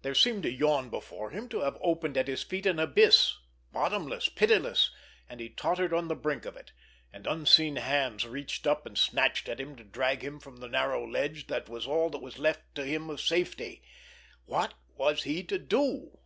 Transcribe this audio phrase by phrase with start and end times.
[0.00, 3.36] There seemed to yawn before him, to have opened at his feet an abyss,
[3.72, 4.90] bottomless, pitiless,
[5.28, 6.72] and he tottered on the brink of it,
[7.12, 11.06] and unseen hands reached up and snatched at him to drag him from the narrow
[11.06, 13.82] ledge that was all that was left to him of safety.
[14.46, 16.20] What was he to do?